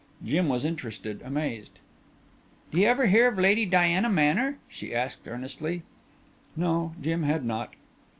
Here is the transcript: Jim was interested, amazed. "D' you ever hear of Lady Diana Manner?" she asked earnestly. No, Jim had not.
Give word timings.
Jim 0.25 0.49
was 0.49 0.65
interested, 0.65 1.21
amazed. 1.21 1.77
"D' 2.71 2.77
you 2.79 2.87
ever 2.87 3.05
hear 3.05 3.27
of 3.27 3.37
Lady 3.37 3.67
Diana 3.67 4.09
Manner?" 4.09 4.57
she 4.67 4.95
asked 4.95 5.27
earnestly. 5.27 5.83
No, 6.55 6.95
Jim 6.99 7.21
had 7.21 7.45
not. 7.45 7.75